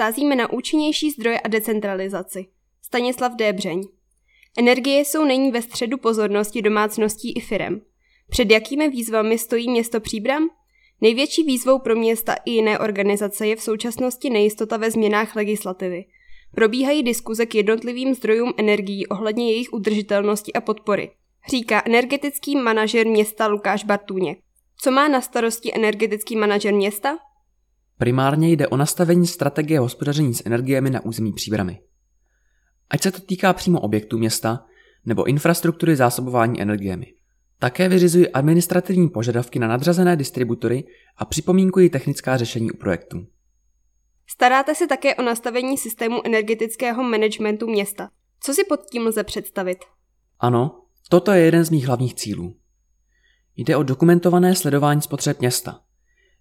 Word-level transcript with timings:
sázíme 0.00 0.36
na 0.36 0.52
účinnější 0.52 1.10
zdroje 1.10 1.40
a 1.40 1.48
decentralizaci. 1.48 2.46
Stanislav 2.82 3.32
Débřeň. 3.36 3.82
Energie 4.58 5.00
jsou 5.00 5.24
nyní 5.24 5.50
ve 5.50 5.62
středu 5.62 5.98
pozornosti 5.98 6.62
domácností 6.62 7.32
i 7.32 7.40
firem. 7.40 7.80
Před 8.30 8.50
jakými 8.50 8.88
výzvami 8.88 9.38
stojí 9.38 9.70
město 9.70 10.00
Příbram? 10.00 10.48
Největší 11.00 11.42
výzvou 11.42 11.78
pro 11.78 11.96
města 11.96 12.36
i 12.44 12.50
jiné 12.50 12.78
organizace 12.78 13.46
je 13.46 13.56
v 13.56 13.62
současnosti 13.62 14.30
nejistota 14.30 14.76
ve 14.76 14.90
změnách 14.90 15.36
legislativy. 15.36 16.04
Probíhají 16.54 17.02
diskuze 17.02 17.46
k 17.46 17.54
jednotlivým 17.54 18.14
zdrojům 18.14 18.52
energií 18.56 19.06
ohledně 19.06 19.52
jejich 19.52 19.72
udržitelnosti 19.72 20.52
a 20.52 20.60
podpory, 20.60 21.10
říká 21.50 21.82
energetický 21.86 22.56
manažer 22.56 23.06
města 23.06 23.46
Lukáš 23.46 23.84
Bartůněk. 23.84 24.38
Co 24.82 24.90
má 24.90 25.08
na 25.08 25.20
starosti 25.20 25.74
energetický 25.74 26.36
manažer 26.36 26.74
města? 26.74 27.18
Primárně 28.00 28.52
jde 28.52 28.68
o 28.68 28.76
nastavení 28.76 29.26
strategie 29.26 29.80
hospodaření 29.80 30.34
s 30.34 30.42
energiemi 30.46 30.90
na 30.90 31.04
území 31.04 31.32
příbramy. 31.32 31.80
Ať 32.90 33.02
se 33.02 33.12
to 33.12 33.20
týká 33.20 33.52
přímo 33.52 33.80
objektů 33.80 34.18
města 34.18 34.64
nebo 35.04 35.24
infrastruktury 35.24 35.96
zásobování 35.96 36.62
energiemi. 36.62 37.14
Také 37.58 37.88
vyřizují 37.88 38.28
administrativní 38.28 39.08
požadavky 39.08 39.58
na 39.58 39.66
nadřazené 39.68 40.16
distributory 40.16 40.84
a 41.16 41.24
připomínkují 41.24 41.90
technická 41.90 42.36
řešení 42.36 42.70
u 42.70 42.76
projektů. 42.76 43.26
Staráte 44.26 44.74
se 44.74 44.86
také 44.86 45.14
o 45.14 45.22
nastavení 45.22 45.78
systému 45.78 46.26
energetického 46.26 47.02
managementu 47.02 47.66
města. 47.66 48.10
Co 48.40 48.54
si 48.54 48.64
pod 48.64 48.80
tím 48.92 49.06
lze 49.06 49.24
představit? 49.24 49.78
Ano, 50.38 50.82
toto 51.08 51.32
je 51.32 51.44
jeden 51.44 51.64
z 51.64 51.70
mých 51.70 51.86
hlavních 51.86 52.14
cílů. 52.14 52.54
Jde 53.56 53.76
o 53.76 53.82
dokumentované 53.82 54.54
sledování 54.54 55.02
spotřeb 55.02 55.40
města, 55.40 55.80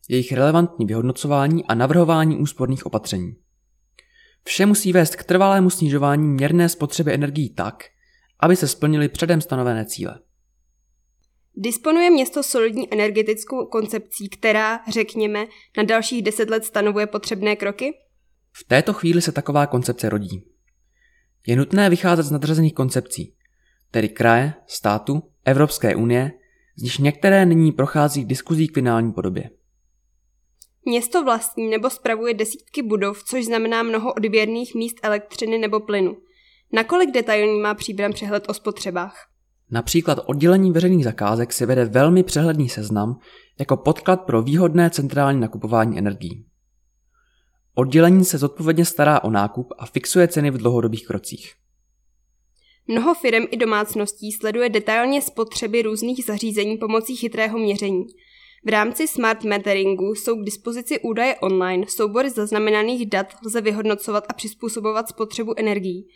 jejich 0.10 0.32
relevantní 0.32 0.86
vyhodnocování 0.86 1.66
a 1.66 1.76
navrhování 1.76 2.38
úsporných 2.38 2.86
opatření. 2.86 3.36
Vše 4.44 4.66
musí 4.66 4.94
vést 4.94 5.16
k 5.16 5.24
trvalému 5.24 5.70
snižování 5.70 6.28
měrné 6.28 6.70
spotřeby 6.70 7.14
energií 7.14 7.54
tak, 7.54 7.84
aby 8.40 8.56
se 8.56 8.68
splnily 8.68 9.10
předem 9.10 9.42
stanovené 9.42 9.86
cíle. 9.86 10.20
Disponuje 11.56 12.12
město 12.12 12.44
solidní 12.44 12.94
energetickou 12.94 13.66
koncepcí, 13.66 14.30
která, 14.30 14.80
řekněme, 14.88 15.46
na 15.78 15.84
dalších 15.84 16.24
deset 16.24 16.50
let 16.50 16.66
stanovuje 16.66 17.08
potřebné 17.08 17.56
kroky? 17.56 17.94
V 18.52 18.64
této 18.64 18.94
chvíli 18.94 19.22
se 19.22 19.32
taková 19.32 19.68
koncepce 19.68 20.10
rodí. 20.10 20.44
Je 21.48 21.56
nutné 21.56 21.90
vycházet 21.90 22.24
z 22.24 22.32
nadřazených 22.32 22.74
koncepcí, 22.74 23.36
tedy 23.92 24.10
kraje, 24.10 24.54
státu, 24.68 25.24
Evropské 25.46 25.96
unie, 25.96 26.32
z 26.76 26.82
níž 26.82 26.98
některé 26.98 27.46
nyní 27.46 27.72
prochází 27.72 28.26
diskuzí 28.26 28.68
k 28.68 28.74
finální 28.74 29.14
podobě. 29.14 29.50
Město 30.90 31.24
vlastní 31.24 31.70
nebo 31.70 31.90
spravuje 31.90 32.34
desítky 32.34 32.82
budov, 32.82 33.24
což 33.24 33.46
znamená 33.46 33.84
mnoho 33.84 34.14
odběrných 34.14 34.76
míst 34.76 34.98
elektřiny 35.04 35.58
nebo 35.58 35.80
plynu. 35.80 36.18
Nakolik 36.74 37.12
detailní 37.12 37.60
má 37.60 37.74
příbram 37.74 38.14
přehled 38.14 38.44
o 38.50 38.54
spotřebách? 38.54 39.28
Například 39.72 40.20
oddělení 40.26 40.72
veřejných 40.72 41.04
zakázek 41.04 41.54
si 41.54 41.66
vede 41.66 41.86
velmi 41.86 42.24
přehledný 42.24 42.70
seznam 42.70 43.20
jako 43.60 43.78
podklad 43.78 44.22
pro 44.22 44.42
výhodné 44.42 44.90
centrální 44.90 45.40
nakupování 45.40 45.98
energií. 45.98 46.46
Oddělení 47.76 48.26
se 48.26 48.38
zodpovědně 48.38 48.86
stará 48.86 49.24
o 49.24 49.30
nákup 49.30 49.74
a 49.78 49.86
fixuje 49.86 50.28
ceny 50.28 50.52
v 50.52 50.58
dlouhodobých 50.58 51.08
krocích. 51.08 51.54
Mnoho 52.88 53.14
firm 53.14 53.46
i 53.52 53.58
domácností 53.58 54.32
sleduje 54.32 54.70
detailně 54.70 55.22
spotřeby 55.22 55.82
různých 55.82 56.26
zařízení 56.26 56.78
pomocí 56.78 57.16
chytrého 57.16 57.60
měření. 57.60 58.06
V 58.66 58.70
rámci 58.70 59.08
smart 59.08 59.44
meteringu 59.44 60.16
jsou 60.16 60.36
k 60.36 60.46
dispozici 60.46 61.00
údaje 61.00 61.36
online, 61.36 61.86
soubory 61.88 62.30
zaznamenaných 62.30 63.10
dat 63.10 63.34
lze 63.46 63.62
vyhodnocovat 63.62 64.26
a 64.30 64.34
přizpůsobovat 64.34 65.10
spotřebu 65.10 65.60
energií. 65.60 66.08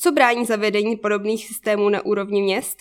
Co 0.00 0.12
brání 0.12 0.46
zavedení 0.46 0.96
podobných 0.96 1.46
systémů 1.46 1.88
na 1.88 2.06
úrovni 2.06 2.42
měst? 2.42 2.78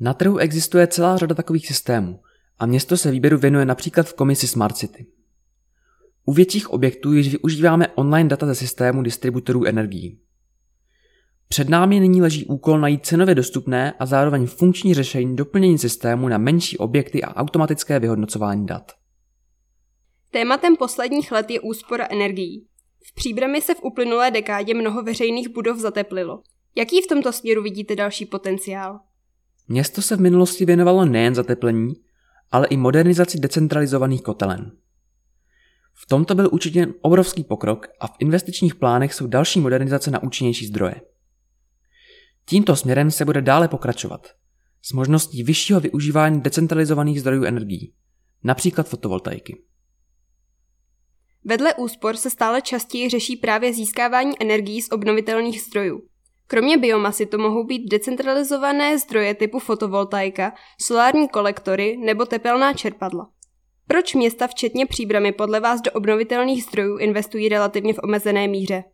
Na 0.00 0.14
trhu 0.14 0.38
existuje 0.38 0.86
celá 0.86 1.16
řada 1.16 1.34
takových 1.34 1.66
systémů 1.66 2.20
a 2.58 2.66
město 2.66 2.96
se 2.96 3.10
výběru 3.10 3.38
věnuje 3.38 3.64
například 3.64 4.06
v 4.06 4.14
komisi 4.14 4.48
Smart 4.48 4.76
City. 4.76 5.06
U 6.24 6.32
větších 6.32 6.70
objektů 6.70 7.12
již 7.12 7.28
využíváme 7.28 7.88
online 7.88 8.28
data 8.28 8.46
ze 8.46 8.54
systému 8.54 9.02
distributorů 9.02 9.64
energií. 9.64 10.18
Před 11.48 11.68
námi 11.68 12.00
nyní 12.00 12.22
leží 12.22 12.46
úkol 12.46 12.78
najít 12.78 13.06
cenově 13.06 13.34
dostupné 13.34 13.92
a 13.98 14.06
zároveň 14.06 14.46
funkční 14.46 14.94
řešení 14.94 15.36
doplnění 15.36 15.78
systému 15.78 16.28
na 16.28 16.38
menší 16.38 16.78
objekty 16.78 17.22
a 17.22 17.36
automatické 17.36 18.00
vyhodnocování 18.00 18.66
dat. 18.66 18.92
Tématem 20.30 20.76
posledních 20.76 21.32
let 21.32 21.50
je 21.50 21.60
úspora 21.60 22.08
energií. 22.10 22.66
V 23.04 23.14
příbrami 23.14 23.60
se 23.60 23.74
v 23.74 23.82
uplynulé 23.82 24.30
dekádě 24.30 24.74
mnoho 24.74 25.02
veřejných 25.02 25.48
budov 25.48 25.78
zateplilo. 25.78 26.42
Jaký 26.76 27.02
v 27.02 27.06
tomto 27.06 27.32
směru 27.32 27.62
vidíte 27.62 27.96
další 27.96 28.26
potenciál? 28.26 29.00
Město 29.68 30.02
se 30.02 30.16
v 30.16 30.20
minulosti 30.20 30.64
věnovalo 30.64 31.04
nejen 31.04 31.34
zateplení, 31.34 31.94
ale 32.52 32.66
i 32.66 32.76
modernizaci 32.76 33.38
decentralizovaných 33.38 34.22
kotelen. 34.22 34.72
V 35.94 36.06
tomto 36.06 36.34
byl 36.34 36.48
určitě 36.52 36.86
obrovský 37.00 37.44
pokrok 37.44 37.86
a 38.00 38.06
v 38.06 38.16
investičních 38.18 38.74
plánech 38.74 39.14
jsou 39.14 39.26
další 39.26 39.60
modernizace 39.60 40.10
na 40.10 40.22
účinnější 40.22 40.66
zdroje. 40.66 40.94
Tímto 42.48 42.76
směrem 42.76 43.10
se 43.10 43.24
bude 43.24 43.42
dále 43.42 43.68
pokračovat 43.68 44.26
s 44.82 44.92
možností 44.92 45.42
vyššího 45.42 45.80
využívání 45.80 46.40
decentralizovaných 46.40 47.20
zdrojů 47.20 47.44
energií, 47.44 47.92
například 48.44 48.88
fotovoltaiky. 48.88 49.62
Vedle 51.44 51.74
úspor 51.74 52.16
se 52.16 52.30
stále 52.30 52.62
častěji 52.62 53.08
řeší 53.08 53.36
právě 53.36 53.72
získávání 53.72 54.32
energií 54.40 54.82
z 54.82 54.90
obnovitelných 54.92 55.62
zdrojů. 55.62 56.02
Kromě 56.46 56.78
biomasy 56.78 57.26
to 57.26 57.38
mohou 57.38 57.64
být 57.64 57.88
decentralizované 57.88 58.98
zdroje 58.98 59.34
typu 59.34 59.58
fotovoltaika, 59.58 60.52
solární 60.82 61.28
kolektory 61.28 61.96
nebo 61.96 62.26
tepelná 62.26 62.72
čerpadla. 62.72 63.30
Proč 63.86 64.14
města 64.14 64.46
včetně 64.46 64.86
příbramy 64.86 65.32
podle 65.32 65.60
vás 65.60 65.80
do 65.80 65.90
obnovitelných 65.90 66.64
zdrojů 66.64 66.96
investují 66.98 67.48
relativně 67.48 67.92
v 67.92 67.98
omezené 68.02 68.48
míře? 68.48 68.84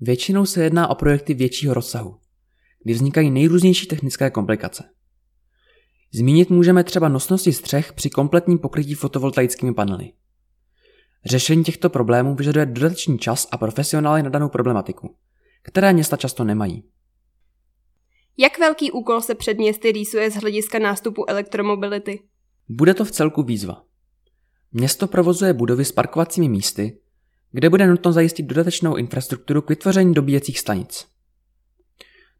Většinou 0.00 0.46
se 0.46 0.64
jedná 0.64 0.90
o 0.90 0.94
projekty 0.94 1.34
většího 1.34 1.74
rozsahu, 1.74 2.16
kdy 2.84 2.94
vznikají 2.94 3.30
nejrůznější 3.30 3.86
technické 3.86 4.30
komplikace. 4.30 4.84
Zmínit 6.12 6.50
můžeme 6.50 6.84
třeba 6.84 7.08
nosnosti 7.08 7.52
střech 7.52 7.92
při 7.92 8.10
kompletním 8.10 8.58
pokrytí 8.58 8.94
fotovoltaickými 8.94 9.74
panely. 9.74 10.12
Řešení 11.24 11.64
těchto 11.64 11.90
problémů 11.90 12.34
vyžaduje 12.34 12.66
dodatečný 12.66 13.18
čas 13.18 13.48
a 13.50 13.58
profesionály 13.58 14.22
na 14.22 14.30
danou 14.30 14.48
problematiku, 14.48 15.16
které 15.62 15.92
města 15.92 16.16
často 16.16 16.44
nemají. 16.44 16.84
Jak 18.36 18.58
velký 18.58 18.92
úkol 18.92 19.20
se 19.20 19.34
před 19.34 19.58
městy 19.58 19.92
rýsuje 19.92 20.30
z 20.30 20.34
hlediska 20.34 20.78
nástupu 20.78 21.24
elektromobility? 21.28 22.20
Bude 22.68 22.94
to 22.94 23.04
v 23.04 23.10
celku 23.10 23.42
výzva. 23.42 23.84
Město 24.72 25.06
provozuje 25.06 25.52
budovy 25.52 25.84
s 25.84 25.92
parkovacími 25.92 26.48
místy, 26.48 27.00
kde 27.52 27.70
bude 27.70 27.86
nutno 27.86 28.12
zajistit 28.12 28.42
dodatečnou 28.42 28.96
infrastrukturu 28.96 29.62
k 29.62 29.68
vytvoření 29.68 30.14
dobíjecích 30.14 30.58
stanic. 30.58 31.06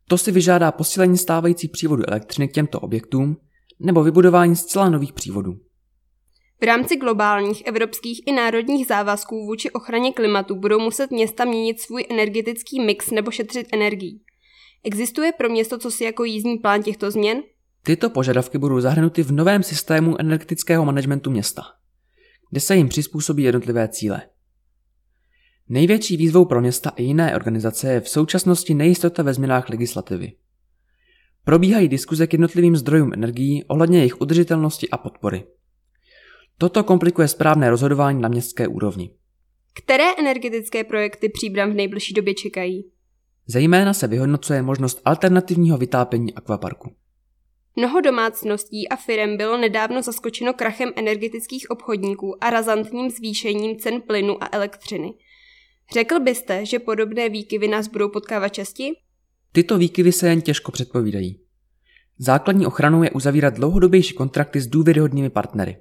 To 0.09 0.19
si 0.19 0.33
vyžádá 0.33 0.73
posílení 0.73 1.19
stávajících 1.19 1.71
přívodů 1.71 2.03
elektřiny 2.09 2.49
k 2.49 2.53
těmto 2.53 2.81
objektům 2.81 3.37
nebo 3.81 4.03
vybudování 4.03 4.57
zcela 4.57 4.91
nových 4.91 5.13
přívodů. 5.13 5.55
V 6.61 6.65
rámci 6.65 6.97
globálních, 6.97 7.67
evropských 7.67 8.23
i 8.27 8.33
národních 8.33 8.87
závazků 8.87 9.47
vůči 9.47 9.71
ochraně 9.71 10.13
klimatu 10.13 10.55
budou 10.55 10.81
muset 10.81 11.11
města 11.11 11.45
měnit 11.45 11.81
svůj 11.81 12.05
energetický 12.11 12.81
mix 12.81 13.11
nebo 13.11 13.31
šetřit 13.31 13.67
energií. 13.73 14.23
Existuje 14.85 15.33
pro 15.33 15.49
město 15.49 15.79
co 15.79 15.91
si 15.91 16.05
jako 16.05 16.25
jízdní 16.25 16.59
plán 16.59 16.83
těchto 16.83 17.11
změn? 17.11 17.43
Tyto 17.83 18.11
požadavky 18.11 18.59
budou 18.59 18.81
zahrnuty 18.81 19.23
v 19.23 19.33
novém 19.33 19.63
systému 19.63 20.21
energetického 20.21 20.85
managementu 20.85 21.31
města, 21.31 21.63
kde 22.51 22.61
se 22.61 22.77
jim 22.77 22.89
přizpůsobí 22.89 23.43
jednotlivé 23.43 23.89
cíle. 23.89 24.23
Největší 25.69 26.17
výzvou 26.17 26.45
pro 26.45 26.61
města 26.61 26.93
i 26.97 27.03
jiné 27.03 27.37
organizace 27.37 27.93
je 27.93 28.01
v 28.01 28.09
současnosti 28.09 28.75
nejistota 28.75 29.23
ve 29.23 29.35
změnách 29.35 29.69
legislativy. 29.69 30.33
Probíhají 31.45 31.89
diskuze 31.89 32.27
k 32.27 32.33
jednotlivým 32.33 32.77
zdrojům 32.77 33.13
energií 33.13 33.65
ohledně 33.65 33.99
jejich 33.99 34.21
udržitelnosti 34.21 34.91
a 34.91 34.97
podpory. 34.97 35.45
Toto 36.59 36.85
komplikuje 36.85 37.29
správné 37.29 37.71
rozhodování 37.71 38.21
na 38.21 38.29
městské 38.29 38.69
úrovni. 38.69 39.11
Které 39.75 40.05
energetické 40.19 40.85
projekty 40.85 41.29
příbram 41.29 41.71
v 41.71 41.75
nejbližší 41.75 42.15
době 42.15 42.35
čekají? 42.35 42.91
Zejména 43.47 43.95
se 43.95 44.07
vyhodnocuje 44.07 44.63
možnost 44.63 45.01
alternativního 45.05 45.79
vytápění 45.79 46.35
akvaparku. 46.35 46.93
Mnoho 47.77 48.01
domácností 48.01 48.89
a 48.89 48.97
firm 48.97 49.37
bylo 49.37 49.57
nedávno 49.57 50.03
zaskočeno 50.03 50.53
krachem 50.53 50.93
energetických 50.97 51.71
obchodníků 51.71 52.45
a 52.45 52.51
razantním 52.51 53.11
zvýšením 53.11 53.79
cen 53.79 54.01
plynu 54.01 54.45
a 54.45 54.49
elektřiny. 54.53 55.15
Řekl 55.93 56.21
byste, 56.21 56.67
že 56.67 56.79
podobné 56.79 57.29
výkyvy 57.29 57.69
nás 57.69 57.89
budou 57.89 58.09
potkávat 58.09 58.49
častěji? 58.49 58.91
Tyto 59.53 59.79
výkyvy 59.79 60.13
se 60.13 60.29
jen 60.29 60.41
těžko 60.41 60.73
předpovídají. 60.73 61.41
Základní 62.19 62.67
ochranou 62.67 63.03
je 63.03 63.11
uzavírat 63.11 63.55
dlouhodobější 63.55 64.15
kontrakty 64.15 64.61
s 64.61 64.67
důvěryhodnými 64.67 65.31
partnery. 65.31 65.77